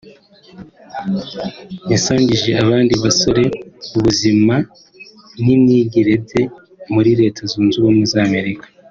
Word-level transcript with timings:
yasangije 1.91 2.49
abandi 2.63 2.93
bagore 3.03 3.43
ubuzima 3.95 4.55
n’ 5.43 5.45
imyigire 5.55 6.13
bye 6.23 6.41
muri 6.93 7.11
Leta 7.21 7.41
Zunze 7.51 7.75
Ubumwe 7.79 8.05
za 8.13 8.19
Amerika 8.29 8.65